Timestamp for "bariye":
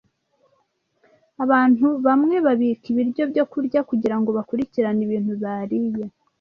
5.43-6.05